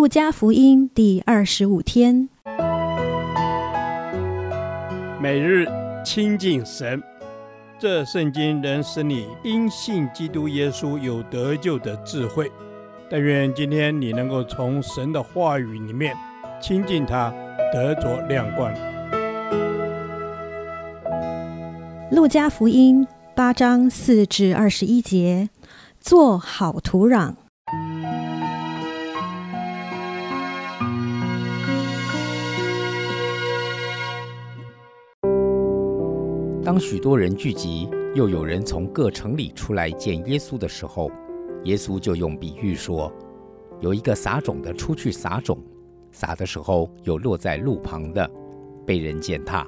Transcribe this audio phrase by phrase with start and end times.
[0.00, 2.30] 路加福音第二十五天，
[5.20, 5.66] 每日
[6.02, 7.02] 亲近神，
[7.78, 12.50] 这圣经能使你因信基督耶稣有得救的智慧。
[13.10, 16.16] 但愿今天你能够从神的话语里面
[16.62, 17.30] 亲近他，
[17.70, 18.72] 得着亮光。
[22.10, 25.50] 路加福音八章四至二十一节，
[26.00, 27.34] 做好土壤。
[36.80, 41.10] 许多人聚集，又有人从各城里出来见耶稣的时候，
[41.64, 43.12] 耶稣就用比喻说：
[43.80, 45.58] 有一个撒种的出去撒种，
[46.10, 48.28] 撒的时候有落在路旁的，
[48.86, 49.66] 被人践踏；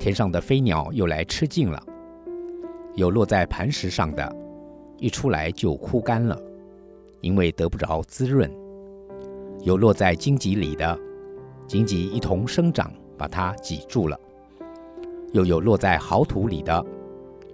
[0.00, 1.80] 天上的飞鸟又来吃尽了；
[2.96, 4.36] 有落在磐石上的，
[4.98, 6.36] 一出来就枯干了，
[7.20, 8.50] 因为得不着滋润；
[9.62, 10.98] 有落在荆棘里的，
[11.68, 14.18] 荆棘一同生长，把它挤住了。
[15.32, 16.84] 又有落在好土里的，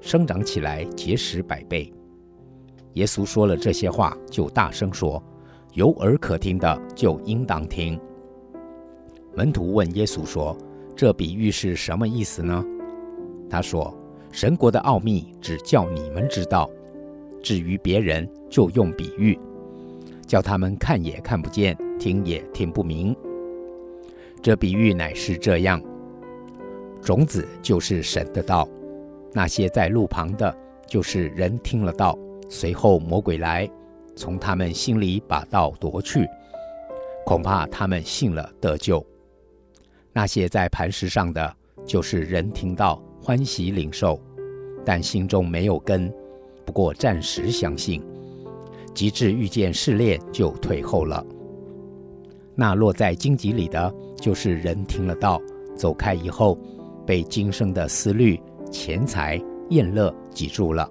[0.00, 1.92] 生长起来结实百倍。
[2.94, 5.22] 耶稣说了这些话，就大声说
[5.72, 7.98] ：“有耳可听的，就应当听。”
[9.34, 10.54] 门徒问耶稣说
[10.94, 12.62] ：“这比喻是什么意思呢？”
[13.48, 13.96] 他说
[14.30, 16.68] ：“神国的奥秘只叫你们知道，
[17.42, 19.38] 至于别人，就用比喻，
[20.26, 23.16] 叫他们看也看不见，听也听不明。
[24.42, 25.80] 这比喻乃是这样。”
[27.02, 28.68] 种子就是神的道，
[29.32, 32.16] 那些在路旁的，就是人听了道，
[32.48, 33.68] 随后魔鬼来，
[34.14, 36.28] 从他们心里把道夺去，
[37.26, 39.04] 恐怕他们信了得救。
[40.12, 44.20] 那些在磐石上的，就是人听道，欢喜领受，
[44.84, 46.12] 但心中没有根，
[46.64, 48.00] 不过暂时相信，
[48.94, 51.24] 及至遇见试炼，就退后了。
[52.54, 55.40] 那落在荆棘里的，就是人听了道，
[55.74, 56.56] 走开以后。
[57.06, 60.90] 被今生的思虑、钱财、宴乐挤住了，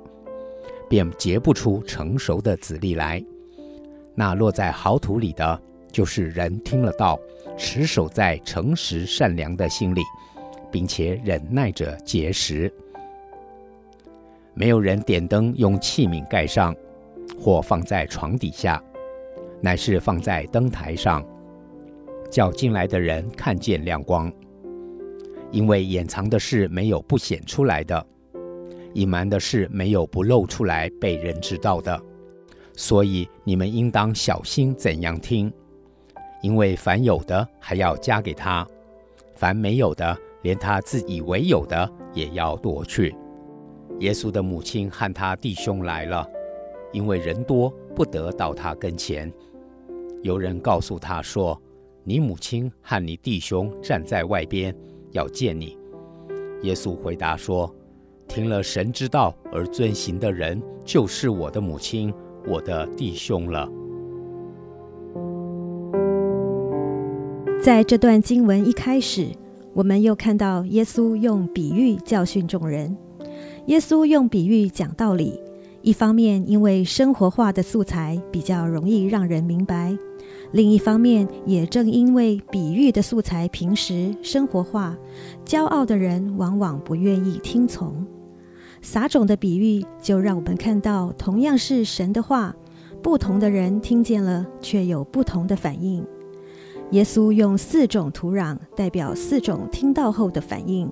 [0.90, 3.24] 便结不出成熟的子粒来。
[4.14, 5.62] 那落在好土里的，
[5.92, 7.20] 就是人听了道，
[7.58, 10.02] 持守在诚实善良的心里，
[10.72, 12.72] 并且忍耐着结实。
[14.54, 16.76] 没有人点灯用器皿盖上，
[17.40, 18.84] 或放在床底下，
[19.62, 21.26] 乃是放在灯台上，
[22.30, 24.32] 叫进来的人看见亮光。
[25.52, 28.06] 因为掩藏的事没有不显出来的，
[28.94, 32.02] 隐瞒的事没有不露出来被人知道的，
[32.74, 35.52] 所以你们应当小心怎样听。
[36.42, 38.68] 因为凡有的还要加给他，
[39.36, 43.16] 凡没有的，连他自以为有的也要夺去。
[44.00, 46.28] 耶稣的母亲和他弟兄来了，
[46.92, 49.32] 因为人多不得到他跟前。
[50.24, 51.62] 有人告诉他说
[52.04, 54.76] ：“你母亲和你弟兄站在外边。”
[55.12, 55.78] 要见你，
[56.64, 57.74] 耶稣回答说
[58.28, 62.14] ：“听了神之道而遵行的人，就是我的母亲，
[62.48, 63.70] 我的弟兄了。”
[67.62, 69.28] 在这段经文一开始，
[69.74, 72.98] 我们又看到耶稣用比喻教训众人。
[73.68, 75.40] 耶稣用比喻讲道理，
[75.84, 79.96] 一方面因为生活化的素材比较容易让人明白。
[80.54, 84.98] 另一方面，也正因为比喻的素材平实生活化，
[85.46, 88.06] 骄傲的人往往不愿意听从。
[88.82, 92.54] 撒种的比喻就让我们看到，同样是神的话，
[93.02, 96.06] 不同的人听见了，却有不同的反应。
[96.90, 100.92] 耶稣用四种土壤代表四种听到后的反应。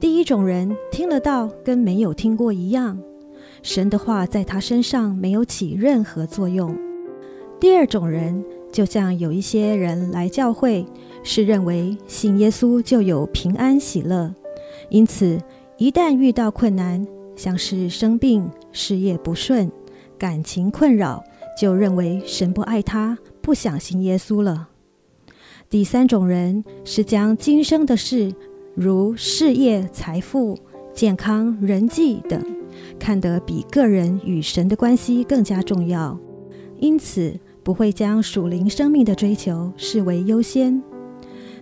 [0.00, 2.98] 第一种人听了道，跟没有听过一样，
[3.62, 6.76] 神的话在他身上没有起任何作用。
[7.60, 8.44] 第二种人。
[8.74, 10.84] 就像有一些人来教会，
[11.22, 14.34] 是认为信耶稣就有平安喜乐，
[14.88, 15.40] 因此
[15.78, 19.70] 一旦遇到困难，像是生病、事业不顺、
[20.18, 21.22] 感情困扰，
[21.56, 24.70] 就认为神不爱他，不想信耶稣了。
[25.70, 28.34] 第三种人是将今生的事，
[28.74, 30.58] 如事业、财富、
[30.92, 32.44] 健康、人际等，
[32.98, 36.18] 看得比个人与神的关系更加重要，
[36.80, 40.80] 因此，不会将属灵生命的追求视为优先，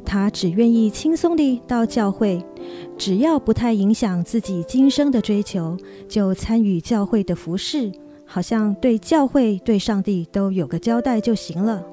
[0.04, 2.44] 他只愿意轻松地到教会，
[2.99, 5.76] 只要不太影响自己今生的追求，
[6.08, 7.93] 就参与教会的服事，
[8.26, 11.84] 好像对教会、对上帝都有个交代就行了。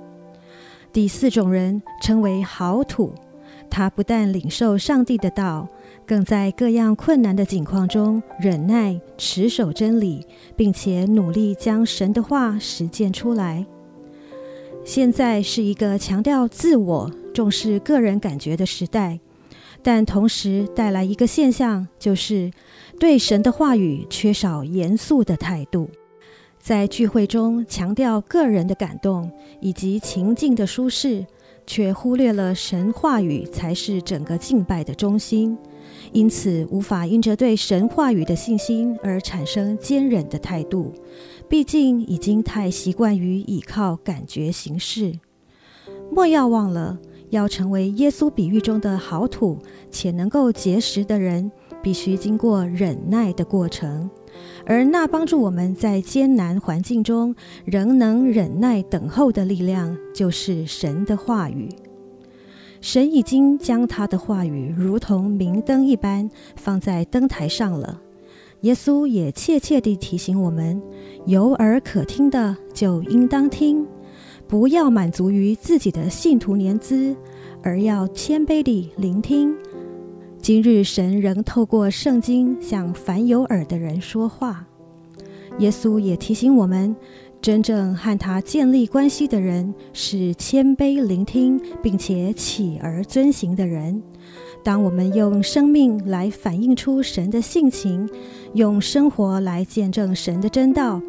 [0.92, 3.14] 第四种人称为好土，
[3.70, 5.68] 他不但领受上帝的道，
[6.08, 13.68] 更在各样困难的境况中忍耐、持守真理，并且努力将神的话实践出来。
[14.90, 19.20] 现在是一个强调自我、重视个人感觉的时代，
[19.84, 22.52] 但同时带来一个现象，就是
[23.00, 25.88] 对神的话语缺少严肃的态度。
[26.58, 29.32] 在聚会中强调个人的感动
[29.62, 31.24] 以及情境的舒适，
[31.70, 35.56] 却忽略了神话语才是整个敬拜的中心。
[36.12, 40.92] 因此，无法因着对神话语的信心而产生坚忍的态度。
[41.48, 45.20] 毕竟已经太习惯于倚靠感觉行事。
[46.12, 46.98] 莫要忘了，
[47.30, 49.60] 要成为耶稣比喻中的好土
[49.92, 51.52] 且能够结实的人，
[51.82, 54.10] 必须经过忍耐的过程。
[54.66, 57.36] 而那帮助我们在艰难环境中
[57.66, 61.70] 仍能忍耐等候的力量，就是神的话语。
[62.80, 68.02] 神已经将他的话语如同明灯一般放在灯台上了。
[68.62, 70.82] 耶稣也切切地提醒我们：
[71.26, 73.86] 有耳可听的就应当听，
[74.48, 77.16] 不要满足于自己的信徒年资，
[77.64, 79.54] 而要谦卑地聆听。
[80.50, 84.66] 今日神仍透过圣经向凡有耳的人说话。
[85.60, 86.96] 耶稣也提醒我们。
[87.40, 94.02] 真正和他建立关系的人，是谦卑聆听并且起而遵行的人。
[94.64, 98.10] 当我们用生命来反映出神的性情，
[98.56, 101.00] 用生活来见证神的真道，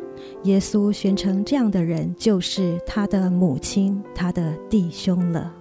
[0.43, 5.54] 耶稣宣称这样的人就是他的母亲、他的弟兄了。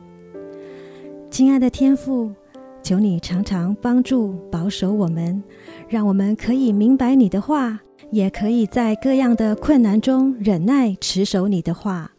[1.32, 2.30] 亲爱的天父，
[2.82, 5.44] 求你常常帮助保守我们，
[5.88, 7.80] 让我们可以明白你的话。
[8.12, 12.14] 也可以在各样的困难中忍耐持守你的话，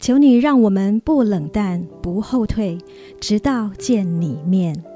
[0.00, 2.78] 求你让我们不冷淡、不后退，
[3.20, 4.87] 直到见你面。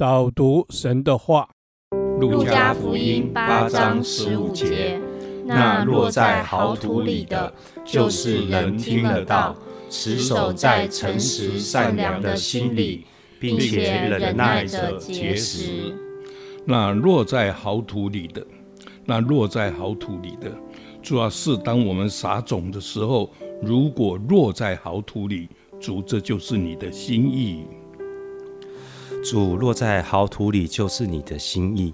[0.00, 1.46] 导读神的话。
[2.18, 4.98] 路加福音八章十五节，
[5.44, 7.52] 那落在好土里的，
[7.84, 9.54] 就是人听得到，
[9.90, 13.04] 持守在诚实善良的心里，
[13.38, 15.94] 并且忍耐着结实。
[16.64, 18.42] 那落在好土里的，
[19.04, 20.50] 那落在好土里的，
[21.02, 23.30] 主要是当我们撒种的时候，
[23.60, 25.46] 如果落在好土里，
[25.78, 27.66] 主，这就是你的心意。
[29.22, 31.92] 主，落在好土里，就是你的心意。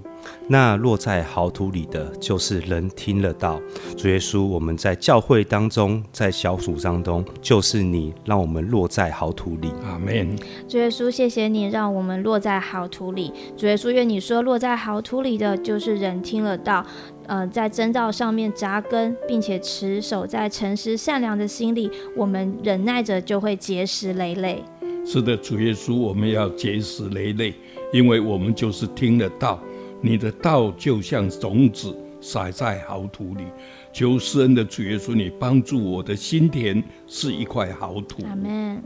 [0.49, 3.61] 那落在好土里的，就是人听了道。
[3.97, 9.71] 主耶稣，我们在教会当中，在小组当中，就是你让我们落在好土里。
[9.85, 10.37] 阿门。
[10.69, 13.33] 主耶稣，谢谢你让我们落在好土里。
[13.57, 16.85] 主耶稣，愿你说落在好土里的，就是人听了道，
[17.27, 24.65] 呃，在真道上面扎根，并且持守在诚实善良的心里，我们忍耐着就会结实累累。
[25.09, 27.55] 是的，主耶稣，我们要结实累累，
[27.93, 29.63] 因为我们就是听了道。
[30.03, 33.45] 你的道就像种子撒在好土里，
[33.93, 38.25] 求施恩的主耶稣，你帮助我的心田是一块好土。
[38.27, 38.83] 阿门。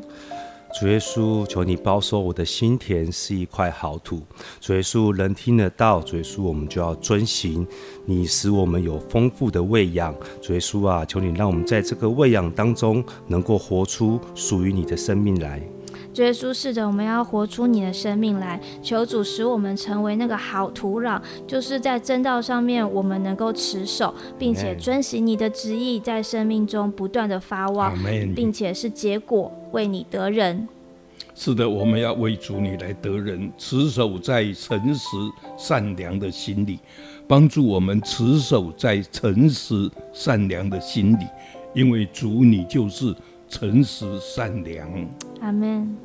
[0.79, 4.21] 主耶稣，求你保守我的心田是一块好土。
[4.61, 7.67] 主耶稣，人听得到，主耶稣，我们就要遵行。
[8.05, 10.15] 你使我们有丰富的喂养。
[10.43, 15.61] 主耶稣啊，求你让我们在这个喂养当中，能够活出属于你的生命来。
[16.13, 27.97] 主耶稣，是的，我们要活出你的生命来，求主使我们成为那个好土壤，就是在真道上面，我们能够持守，并且遵行你的旨意，在生命中不断的发旺，
[28.35, 30.67] 并且是结果，为你得人。
[31.37, 35.17] 是的，我们要为主你来得人，持守在诚实
[35.57, 36.81] 善良的心里，
[37.29, 41.25] 帮助我们持守在诚实善良的心里，
[41.73, 43.15] 因为主你就是。
[43.51, 44.89] 诚实善良，
[45.41, 45.97] 阿门。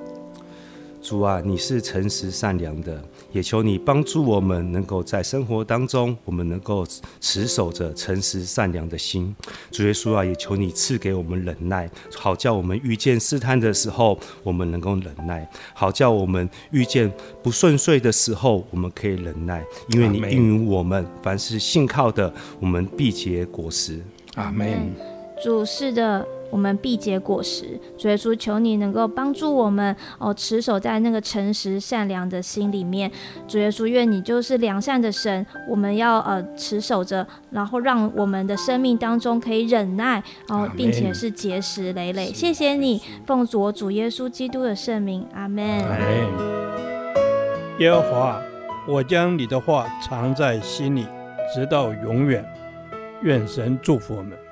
[1.00, 3.00] 主啊，你是诚实善良的，
[3.32, 6.84] 也求你帮助我们，能够在生活当中，我们能够
[7.22, 9.34] 持守着诚实善良的心。
[9.70, 24.02] 主耶稣啊，也求你赐给我们忍耐，好叫我们遇见试探的时候，我们能够忍耐；好叫我们遇见不顺遂的时候，我们可以忍耐，因为你应允我们，凡是信靠的，我们必结果实。
[24.34, 24.92] 阿门。
[25.44, 26.25] 主是的。
[26.55, 33.12] 我们必结果实，主耶稣，求你能够帮助我们哦，持守在那个诚实善良的心里面。
[33.45, 42.31] 主耶稣，愿你就是良善的神，我们要呃持守着，然后让我们的生命当中可以忍耐，然后并且是结实累累。
[42.31, 45.83] 谢谢你，奉主我主耶稣基督的圣名，阿门。
[47.79, 48.41] 耶和华，
[48.88, 51.05] 我将你的话藏在心里，
[51.53, 52.45] 直到永远。
[53.24, 54.45] 愿神祝福我们。